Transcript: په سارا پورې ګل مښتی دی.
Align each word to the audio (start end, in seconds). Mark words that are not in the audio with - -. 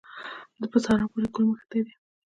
په 0.71 0.77
سارا 0.83 1.05
پورې 1.11 1.27
ګل 1.33 1.45
مښتی 1.49 1.79
دی. 1.85 1.93